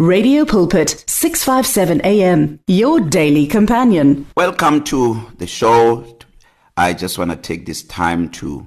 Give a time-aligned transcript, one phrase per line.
[0.00, 4.26] Radio Pulpit 657 AM your daily companion.
[4.36, 6.18] Welcome to the show.
[6.76, 8.66] I just want to take this time to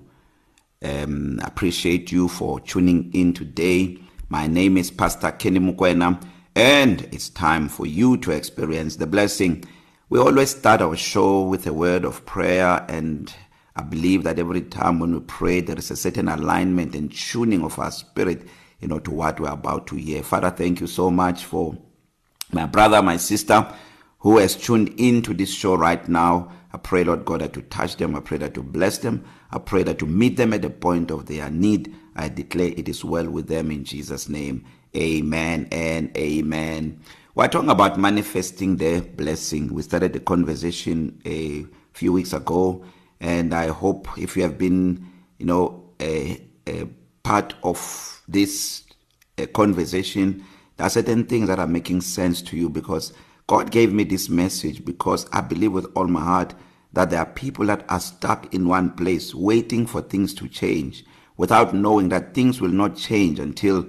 [0.84, 3.98] um appreciate you for tuning in today.
[4.30, 6.18] My name is Pastor Kenny Mukwena
[6.56, 9.66] and it's time for you to experience the blessing.
[10.08, 13.34] We always start our show with a word of prayer and
[13.76, 17.66] I believe that every time when we pray there is a certain alignment and tuning
[17.66, 18.48] of our spirit
[18.80, 20.24] you know to what we're about to hear.
[20.24, 21.78] Father thank you so much for
[22.52, 23.74] my brother my sister
[24.20, 26.52] who has tuned into this show right now.
[26.74, 28.16] I pray lord god that you touch them.
[28.16, 29.26] I pray that you bless them.
[29.52, 31.96] I pray that you meet them at the point of their need.
[32.16, 34.66] I declare it is well with them in jesus name.
[34.96, 37.00] Amen and amen.
[37.36, 42.84] We're talking about manifesting the blessing we started the conversation a few weeks ago
[43.20, 45.06] and i hope if you have been
[45.40, 46.86] you know a, a
[47.24, 48.84] part of this
[49.38, 50.44] uh, conversation
[50.78, 53.12] there are certain things that are making sense to you because
[53.48, 56.54] God gave me this message because I believe with all my heart
[56.94, 61.04] that there are people that are stuck in one place waiting for things to change
[61.36, 63.88] without knowing that things will not change until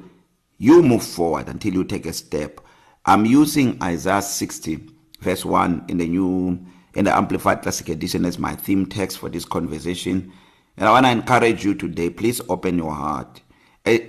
[0.57, 2.61] you move forward until you take a step.
[3.05, 4.89] I'm using Isaiah 60
[5.21, 9.29] verse 1 in the new in the amplified classic edition as my theme text for
[9.29, 10.33] this conversation.
[10.77, 13.43] And i want to encourage you today please open your heart.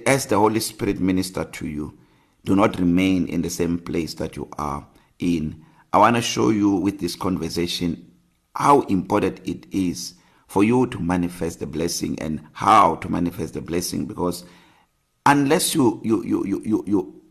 [0.05, 1.97] As the holy spirit minister to you
[2.45, 4.88] do not remain in the same place that you are
[5.19, 5.63] in.
[5.91, 8.11] I want to show you with this conversation
[8.55, 10.16] how important it is
[10.47, 14.44] for you to manifest the blessing and how to manifest the blessing because
[15.25, 17.22] unless you you you you you, you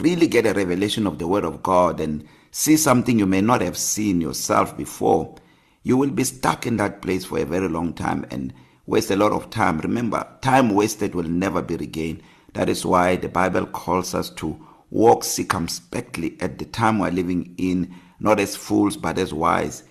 [0.00, 3.62] really get a revelation of the word of God and see something you may not
[3.62, 5.34] have seen yourself before
[5.82, 8.52] you will be stuck in that place for a very long time and
[8.86, 9.78] waste a lot of time.
[9.78, 12.22] Remember, time wasted will never be regained.
[12.54, 14.58] That is why the Bible calls us to
[14.90, 19.84] walk circumspectly at the time we're living in, not as fools, but as wise,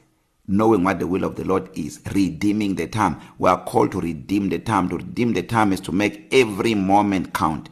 [0.47, 3.19] knowing what the will of the Lord is, redeeming the time.
[3.39, 4.90] We are called to redeem the time.
[4.90, 7.69] To redeem the time is to make every moment count.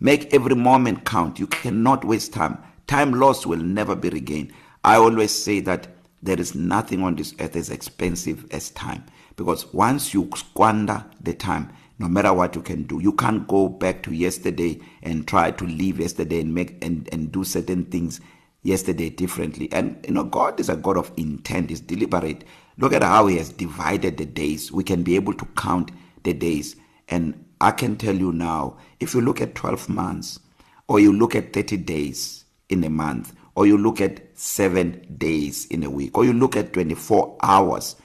[0.00, 1.38] Make every moment count.
[1.38, 2.58] You cannot waste time.
[2.88, 4.52] Time lost will never be regained.
[4.82, 5.86] I always say that
[6.20, 9.04] there is nothing on this earth as expensive as time
[9.36, 13.68] because once you squander the time no matter what you can do you can't go
[13.68, 18.20] back to yesterday and try to live yesterday and make and and do certain things
[18.62, 19.68] yesterday differently.
[19.72, 21.70] And you know God is a God of intent.
[21.70, 22.44] Is deliberate.
[22.78, 24.72] Look at how he has divided the days.
[24.72, 25.90] We can be able to count
[26.22, 26.76] the days.
[27.08, 30.40] And I can tell you now if you look at 12 months
[30.88, 35.66] or you look at 30 days in a month or you look at 7 days
[35.66, 37.96] in a week or you look at 24 hours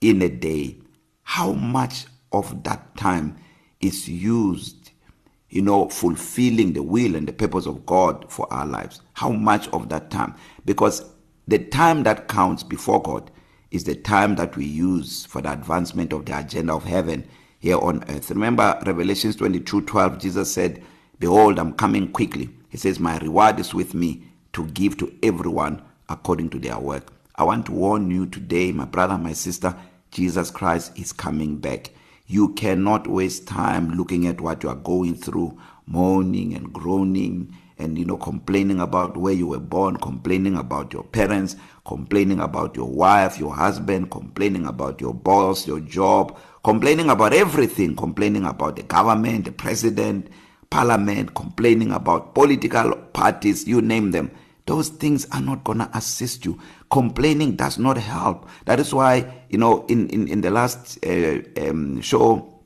[0.00, 0.76] in a day
[1.22, 3.36] how much of that time
[3.80, 4.90] is used
[5.50, 9.00] you know fulfilling the will and the purpose of God for our lives?
[9.14, 10.34] How much of that time?
[10.64, 11.04] Because
[11.46, 13.30] the time that counts before God
[13.70, 17.26] is the time that we use for the advancement of the agenda of heaven
[17.58, 18.30] here on earth.
[18.30, 20.82] Remember revelations 22:12 Jesus said
[21.18, 22.50] behold I'm coming quickly.
[22.68, 24.22] He says my reward is with me
[24.52, 27.12] to give to everyone according to their work.
[27.34, 29.74] I want to warn you today my brother my sister
[30.10, 31.90] Jesus Christ is coming back.
[32.26, 37.98] You cannot waste time looking at what you are going through, moaning and groaning and
[37.98, 42.88] you know complaining about where you were born, complaining about your parents, complaining about your
[42.88, 48.82] wife, your husband, complaining about your boss, your job, complaining about everything, complaining about the
[48.82, 50.28] government, the president,
[50.68, 54.30] parliament, complaining about political parties, you name them.
[54.70, 56.56] Those things are not going to assist you.
[56.92, 58.48] Complaining does not help.
[58.66, 62.60] That is why, you know, in in in the last uh, um show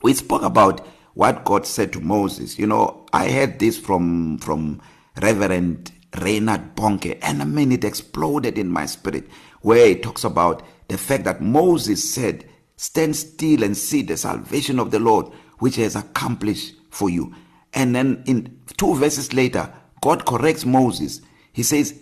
[0.00, 2.56] we spoke about what God said to Moses.
[2.56, 4.80] You know, I heard this from from
[5.20, 5.90] Reverend
[6.20, 9.26] Reinhard Bonke and I mean it exploded in my spirit
[9.60, 14.78] where he talks about the fact that Moses said, "Stand still and see the salvation
[14.78, 15.26] of the Lord
[15.58, 17.34] which has accomplished for you."
[17.74, 19.68] And then in two verses later,
[20.00, 22.00] God corrects Moses He says,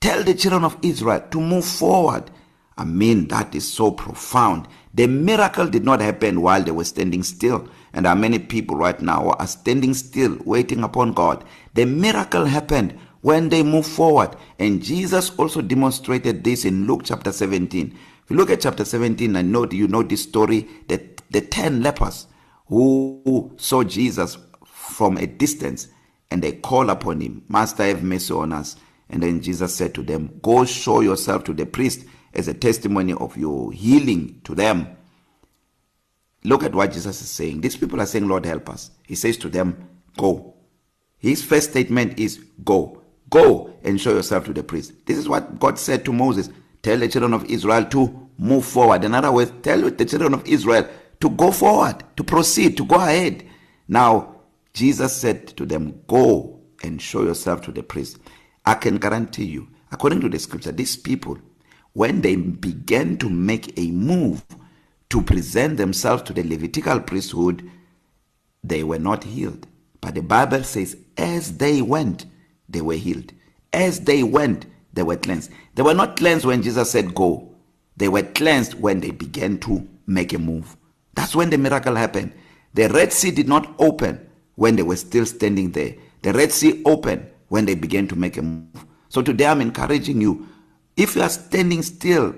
[0.00, 2.30] Tell the children of Israel to move forward.
[2.78, 4.68] I mean, that is so profound.
[4.92, 7.68] The miracle did not happen while they were standing still.
[7.92, 11.44] And there are many people right now are standing still, waiting upon God.
[11.74, 14.36] The miracle happened when they move forward.
[14.58, 17.98] And Jesus also demonstrated this in Luke chapter 17.
[18.24, 21.82] If you look at chapter 17 and know you know this story, the, the 10
[21.82, 22.26] lepers
[22.66, 25.88] who saw Jesus from a distance
[26.30, 28.76] and they call upon him, Master, have mercy on us.
[29.08, 33.12] And then Jesus said to them, Go show yourself to the priest as a testimony
[33.14, 34.96] of your healing to them.
[36.44, 37.60] Look at what Jesus is saying.
[37.60, 38.90] These people are saying, Lord, help us.
[39.06, 40.54] He says to them, Go.
[41.18, 43.02] His first statement is go.
[43.30, 44.92] Go and show yourself to the priest.
[45.06, 46.50] This is what God said to Moses.
[46.82, 49.04] Tell the children of Israel to move forward.
[49.04, 50.88] In other words, tell the children of Israel
[51.20, 53.44] to go forward, to proceed, to go ahead.
[53.88, 54.35] Now,
[54.76, 58.18] Jesus said to them, Go and show yourself to the priest.
[58.66, 61.38] I can guarantee you, according to the scripture, these people,
[61.94, 64.44] when they began to make a move
[65.08, 67.70] to present themselves to the Levitical priesthood,
[68.62, 69.66] they were not healed.
[70.02, 72.26] But the Bible says, as they went,
[72.68, 73.32] they were healed.
[73.72, 75.52] As they went, they were cleansed.
[75.74, 77.50] They were not cleansed when Jesus said go.
[77.96, 80.76] They were cleansed when they began to make a move.
[81.14, 82.34] That's when the miracle happened.
[82.74, 84.25] The Red Sea did not open
[84.56, 85.94] when they were still standing there.
[86.22, 88.84] The Red Sea opened when they began to make a move.
[89.08, 90.48] So today I'm encouraging you
[90.96, 92.34] if you are standing still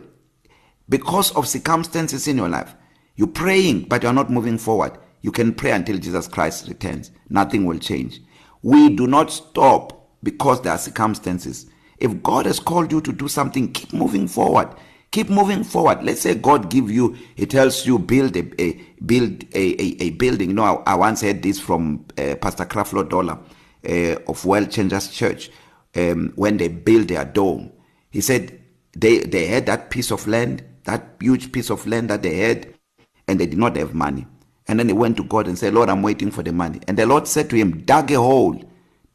[0.89, 2.75] because of circumstances in your life,
[3.15, 4.99] you're praying but you're not moving forward.
[5.23, 7.11] You can pray until Jesus Christ returns.
[7.29, 8.21] Nothing will change.
[8.63, 11.67] We do not stop because there are circumstances.
[11.99, 14.69] If God has called you to do something, keep moving forward.
[15.11, 16.05] Keep moving forward.
[16.05, 18.75] Let's say God give you, He tells you build a, a
[19.05, 20.51] build a, a, a building.
[20.51, 23.39] You know, I, I once heard this from uh, Pastor Creflo Dollar
[23.89, 25.51] uh, of World Changers Church
[25.97, 27.73] um, when they build their dome.
[28.11, 28.61] He said
[28.97, 32.75] they they had that piece of land, that huge piece of land that they had,
[33.27, 34.27] and they did not have money.
[34.69, 36.81] And then they went to God and said, Lord, I'm waiting for the money.
[36.87, 38.63] And the Lord said to him, dug a hole,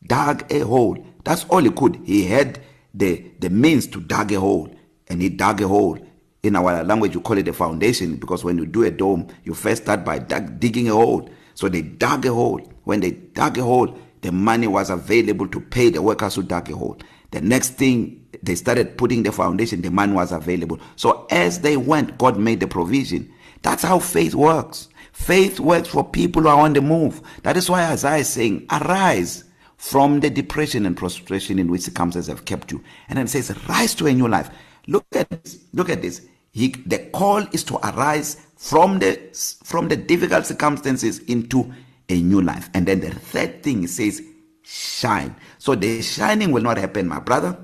[0.08, 1.06] dug a hole.
[1.24, 1.98] That's all he could.
[2.04, 2.60] He had
[2.96, 4.74] the the means to dug a hole
[5.14, 5.98] and he dug a hole.
[6.42, 9.54] In our language you call it a foundation because when you do a dome you
[9.54, 11.30] first start by dug, digging a hole.
[11.54, 12.60] So they dug a hole.
[12.84, 16.70] When they dug a hole the money was available to pay the workers who dug
[16.72, 16.98] a hole.
[17.32, 20.80] The next thing they started putting the foundation the money was available.
[20.96, 23.32] So as they went god made the provision.
[23.62, 24.90] That's how faith works.
[25.14, 27.22] Faith works for people who are on the move.
[27.44, 29.44] That is why isaiah is saying arise
[29.78, 32.84] from the depression and prostration in which circumstances have kept you.
[33.08, 34.50] And then says rise to a new life.
[34.88, 35.60] Look at this.
[35.74, 36.22] Look at this.
[36.52, 39.20] He, the call is to arise from the
[39.64, 41.74] from the difficult circumstances into
[42.10, 42.70] a new life.
[42.74, 44.22] And then the third thing says
[44.64, 45.36] shine.
[45.58, 47.58] So the shining will not happen, my brother.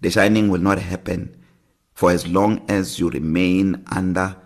[0.00, 1.36] The shining will not happen
[1.94, 4.36] for as long as you remain under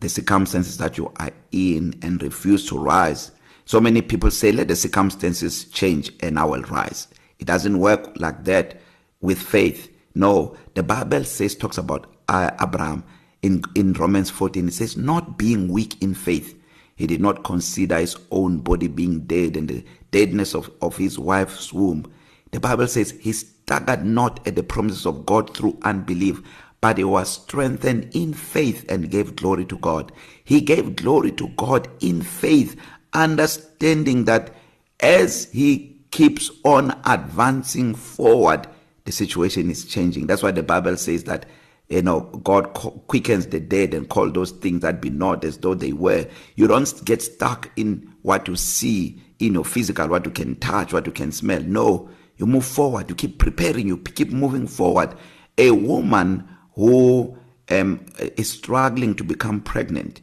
[0.00, 3.30] the circumstances that you are in and refuse to rise.
[3.64, 7.08] So many people say let the circumstances change and I will rise.
[7.38, 8.80] It doesn't work like that
[9.20, 9.91] with faith.
[10.14, 13.04] No, the Bible says talks about uh, Abraham
[13.42, 16.58] in in Romans 14 it says not being weak in faith
[16.96, 21.18] he did not consider his own body being dead and the deadness of of his
[21.18, 22.10] wife's womb.
[22.52, 26.42] The bible says he staggered not at the promises of God through unbelief
[26.80, 30.10] but he was strengthened in faith and gave glory to God.
[30.44, 32.76] He gave glory to God in faith
[33.14, 34.52] understanding that
[35.00, 38.66] as he keeps on advancing forward
[39.04, 40.26] the situation is changing.
[40.26, 41.46] That's why the bible says that
[41.88, 45.74] you know god quickens the dead and call those things that be not as though
[45.74, 46.26] they were.
[46.56, 50.92] You don't get stuck in what you see in your physical what you can touch
[50.92, 51.62] what you can smell.
[51.62, 53.08] No you move forward.
[53.08, 53.86] You keep preparing.
[53.86, 55.14] You keep moving forward.
[55.58, 57.36] A woman who
[57.68, 58.04] um
[58.36, 60.20] is struggling to become pregnant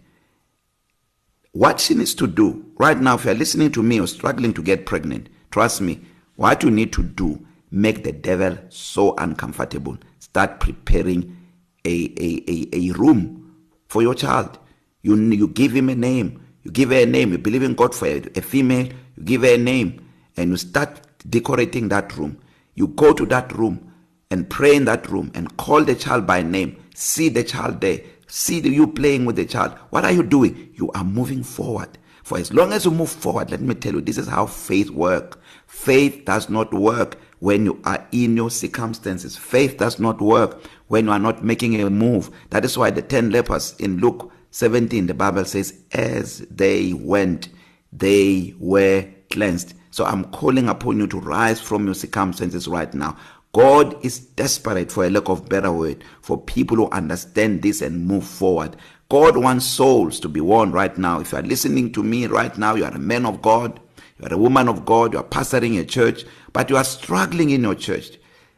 [1.52, 4.62] what she needs to do right now if you're listening to me or struggling to
[4.62, 6.00] get pregnant trust me
[6.36, 9.98] what you need to do make the devil so uncomfortable.
[10.20, 11.38] Start preparing
[11.86, 13.56] a a a, a room
[13.88, 14.58] for your child.
[15.02, 16.44] You you give him a name.
[16.64, 17.32] You give her a name.
[17.32, 18.88] You believe in God for a, a female.
[19.18, 20.06] You give her a name.
[20.38, 22.38] And you start decorating that room.
[22.76, 23.92] You go to that room
[24.32, 26.78] and pray in that room and call the child by name.
[26.96, 28.02] See the child there.
[28.28, 29.74] See you playing with the child.
[29.90, 30.72] What are you doing?
[30.76, 31.98] You are moving forward.
[32.24, 34.92] For as long as you move forward let me tell you this is how faith
[34.92, 35.40] work.
[35.66, 37.18] Faith does not work.
[37.40, 39.36] When you are in your circumstances.
[39.36, 42.30] Faith does not work when you are not making a move.
[42.50, 47.50] That is why the 10 lepers in Luke 17 the Bible says as they went
[47.92, 49.74] they were cleansed.
[49.92, 53.18] So I'm calling upon you to rise from your circumstances right now.
[53.52, 58.06] God is desperate for a lack of better word for people who understand this and
[58.06, 58.76] move forward.
[59.10, 61.20] God wants souls to be won right now.
[61.20, 63.80] If you are listening to me right now, you are a man of God,
[64.20, 67.50] you are a woman of God, you are pastoring a church, but you are struggling
[67.52, 68.18] in your church.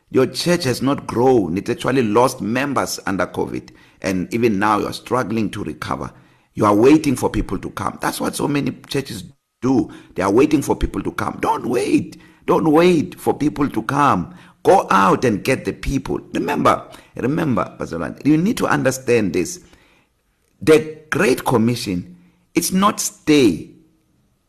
[0.09, 1.57] Your church has not grown.
[1.57, 3.69] It actually lost members under COVID.
[4.01, 6.11] And even now you are struggling to recover.
[6.53, 7.97] You are waiting for people to come.
[8.01, 9.23] That's what so many churches
[9.61, 9.89] do.
[10.15, 11.37] They are waiting for people to come.
[11.39, 12.17] Don't wait.
[12.45, 14.35] Don't wait for people to come.
[14.63, 16.19] Go out and get the people.
[16.33, 19.63] Remember, remember, Pastor you need to understand this.
[20.61, 22.17] The Great Commission,
[22.53, 23.70] it's not stay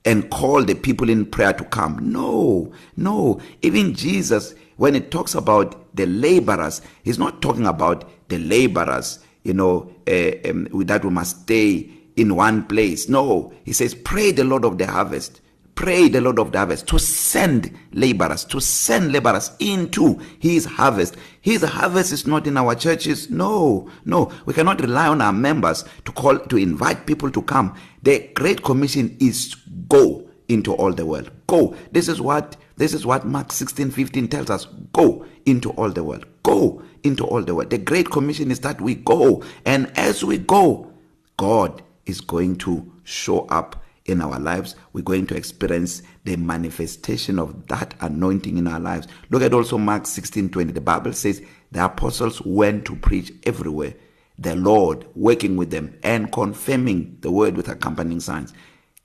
[0.04, 2.12] and call the people in prayer to come.
[2.12, 3.40] No, no.
[3.62, 9.54] Even Jesus, when it talks about the laborers, he's not talking about the laborers, you
[9.54, 13.08] know, uh, um, that we must stay in one place.
[13.08, 15.40] No, he says, pray the Lord of the harvest.
[15.74, 21.16] Pray the Lord of the harvest to send laborers, to send laborers into his harvest.
[21.40, 23.30] His harvest is not in our churches.
[23.30, 24.30] No, no.
[24.44, 27.74] We cannot rely on our members to call, to invite people to come.
[28.02, 29.56] The Great Commission is
[29.92, 31.30] go into all the world.
[31.46, 31.76] Go.
[31.92, 34.64] This is what this is what Mark 16, 15 tells us.
[34.94, 36.24] Go into all the world.
[36.42, 37.68] Go into all the world.
[37.68, 39.42] The Great Commission is that we go.
[39.66, 40.90] And as we go,
[41.36, 44.74] God is going to show up in our lives.
[44.94, 49.08] We're going to experience the manifestation of that anointing in our lives.
[49.28, 50.72] Look at also Mark 16, 20.
[50.72, 53.94] The Bible says the apostles went to preach everywhere.
[54.38, 58.54] The Lord working with them and confirming the word with accompanying signs.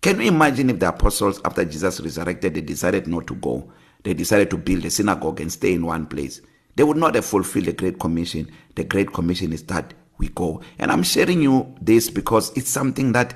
[0.02, 3.72] Can you imagine if the apostles, after Jesus resurrected, they decided not to go?
[4.04, 6.42] They decided to build a synagogue and stay in one place.
[6.76, 8.52] They would not have fulfilled the Great Commission.
[8.76, 10.62] The Great Commission is that we go.
[10.78, 13.34] And I'm sharing you this because it's something that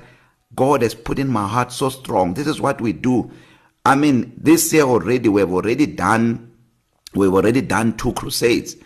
[0.54, 2.34] God has put in my heart so strong.
[2.34, 3.30] This is what we do.
[3.84, 6.52] I mean, this year already, we've already done,
[7.14, 8.76] we've already done two crusades.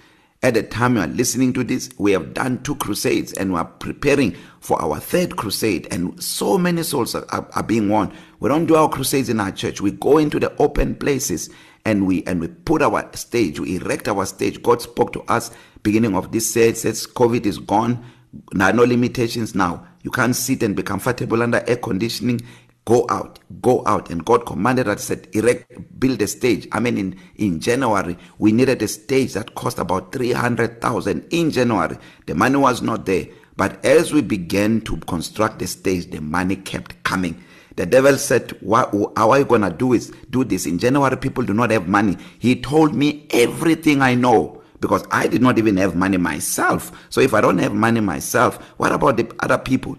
[0.43, 3.59] At the time you are listening to this, we have done two crusades and we
[3.59, 5.89] are preparing for our third crusade.
[5.91, 8.13] And so many souls are, are, are being won.
[8.41, 9.81] We don't do our crusades in our church.
[9.81, 11.49] We go into the open places
[11.87, 14.61] and we and we put our stage, we erect our stage.
[14.63, 15.53] God spoke to us
[15.83, 16.69] beginning of this year.
[16.69, 18.05] It says COVID is gone.
[18.53, 19.87] There are no limitations now.
[20.03, 22.41] You can't sit and be comfortable under air conditioning
[22.87, 24.11] go out go out.
[24.11, 26.67] And god commanded us said erect build a stage.
[26.73, 31.99] I mean in in january we needed a stage that cost about 300000 in january
[32.25, 33.27] the money was not there.
[33.57, 37.43] But as we began to construct the stage the money kept coming.
[37.75, 40.65] The devil said what how are you going to do is do this?
[40.65, 42.17] In january people do not have money.
[42.39, 46.93] He told me everything i know because i did not even have money myself.
[47.11, 49.97] So if i don't have money myself what about the other people?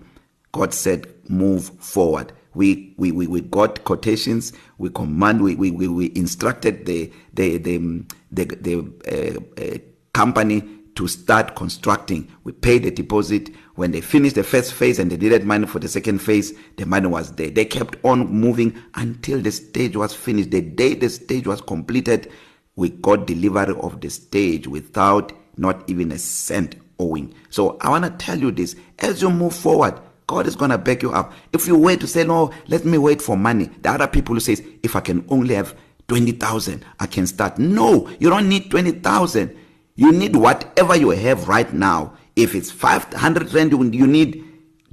[0.54, 2.32] God said move forward.
[2.58, 7.58] We we we, we got quotations we command we we we, we instructed the the
[7.60, 7.78] the
[8.32, 8.76] the, the
[9.08, 9.78] uh, uh,
[10.14, 10.64] company
[10.96, 12.28] to start constructing.
[12.44, 13.52] We paid the deposit.
[13.76, 16.88] When they finished the first phase and they needed money for the second phase the
[16.88, 17.52] money was there.
[17.52, 20.50] They kept on moving until the stage was finished.
[20.50, 22.32] The day the stage was completed
[22.76, 27.36] we got delivery of the stage without not even a cent owing.
[27.52, 30.78] So i want to tell you this as you move forward God is going to
[30.78, 31.34] back you up.
[31.54, 33.70] If you wait to say, no, let me wait for money.
[33.82, 35.74] The other people who says, if I can only have
[36.10, 37.58] 20,000, I can start.
[37.58, 39.58] No, you don't need 20,000.
[39.96, 42.14] You need whatever you have right now.
[42.36, 44.44] If it's 500 rand, you need,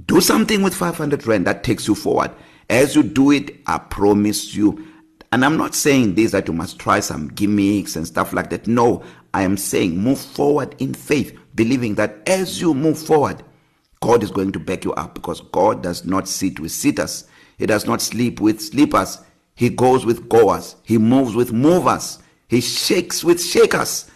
[0.07, 1.45] do something with 500 rand.
[1.45, 2.31] That takes you forward.
[2.69, 4.87] As you do it, I promise you,
[5.31, 8.67] and I'm not saying this that you must try some gimmicks and stuff like that.
[8.67, 13.43] No, I am saying move forward in faith, believing that as you move forward,
[14.01, 17.25] God is going to back you up because God does not sit with sitters.
[17.57, 19.19] He does not sleep with sleepers.
[19.55, 20.75] He goes with goers.
[20.83, 22.19] He moves with movers.
[22.47, 24.09] He shakes with shakers.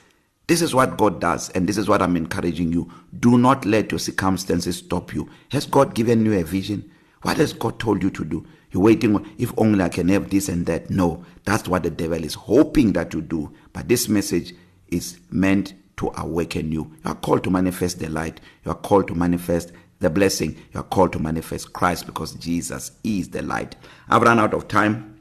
[0.48, 2.92] This is what God does, and this is what I'm encouraging you.
[3.20, 5.30] Do not let your circumstances stop you.
[5.52, 6.90] Has God given you a vision?
[7.22, 8.48] What has God told you to do?
[8.72, 10.90] You're waiting, if only I can have this and that.
[10.90, 13.54] No, that's what the devil is hoping that you do.
[13.74, 14.56] But this message
[14.88, 16.92] is meant to awaken you.
[17.04, 18.40] You are called to manifest the light.
[18.64, 20.56] You are called to manifest the blessing.
[20.74, 23.76] You are called to manifest Christ because Jesus is the light.
[24.10, 25.20] I've run out of time.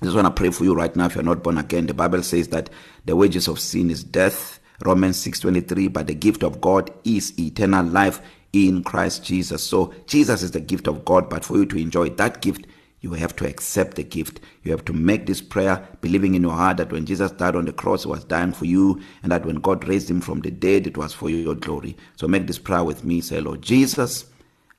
[0.00, 1.86] I just want to pray for you right now if you're not born again.
[1.86, 2.70] The Bible says that
[3.04, 4.58] the wages of sin is death.
[4.82, 8.22] Romans 6:23 but the gift of God is eternal life
[8.54, 9.62] in Christ Jesus.
[9.62, 12.66] So Jesus is the gift of God but for you to enjoy that gift
[13.00, 14.40] you have to accept the gift.
[14.62, 17.64] You have to make this prayer believing in your heart that when Jesus died on
[17.64, 20.50] the cross, he was dying for you, and that when God raised him from the
[20.50, 21.96] dead, it was for your glory.
[22.16, 23.20] So make this prayer with me.
[23.20, 24.26] Say, Lord Jesus,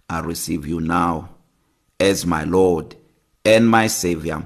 [0.10, 1.30] I receive you now
[2.00, 2.96] as my Lord
[3.44, 4.46] and my Savior.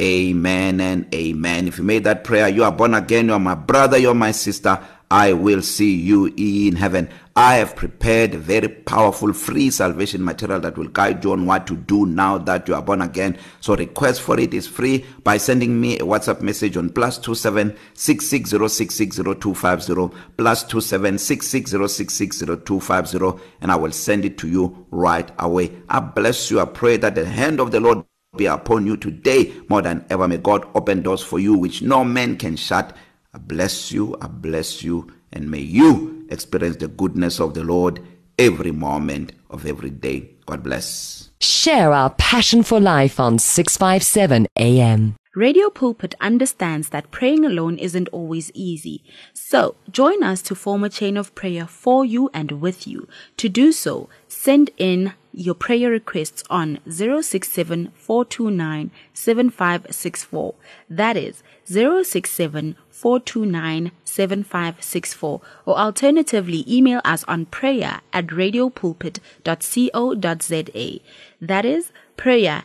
[0.00, 1.66] Amen and amen.
[1.66, 4.14] If you made that prayer, you are born again, you are my brother, you are
[4.14, 4.78] my sister.
[5.10, 7.08] I will see you in heaven.
[7.38, 11.76] I have prepared very powerful free salvation material that will guide you on what to
[11.76, 13.36] do now that you are born again.
[13.60, 17.34] So request for it is free by sending me a WhatsApp message on plus two
[17.34, 21.70] seven six six zero six six zero two five zero plus two seven six six
[21.70, 25.30] zero six six zero two five zero, and I will send it to you right
[25.38, 25.72] away.
[25.90, 26.58] I bless you.
[26.60, 28.02] I pray that the hand of the Lord
[28.38, 30.26] be upon you today more than ever.
[30.26, 32.96] May God open doors for you which no man can shut
[33.36, 38.00] I bless you, I bless you, and may you experience the goodness of the Lord
[38.38, 40.30] every moment of every day.
[40.46, 41.30] God bless.
[41.40, 45.16] Share our passion for life on 657 AM.
[45.34, 49.04] Radio Pulpit understands that praying alone isn't always easy.
[49.34, 53.06] So, join us to form a chain of prayer for you and with you.
[53.36, 60.54] To do so, send in your prayer requests on 067 429 7564.
[60.88, 65.40] That is 067 429 7564.
[65.66, 71.00] Or alternatively, email us on prayer at radiopulpit.co.za.
[71.40, 72.64] That is prayer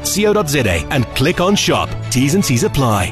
[0.00, 1.88] radiopulpit.co.za and click on shop.
[2.10, 3.10] T's and C's apply.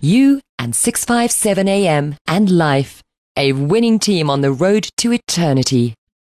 [0.00, 3.02] You and 657 AM and life,
[3.36, 5.94] a winning team on the road to eternity.